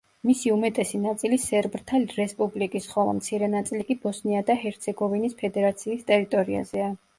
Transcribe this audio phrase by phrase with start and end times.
[0.27, 6.93] მისი უმეტესი ნაწილი სერბთა რესპუბლიკის, ხოლო მცირე ნაწილი კი ბოსნია და ჰერცეგოვინის ფედერაციის ტერიტორიაზეა.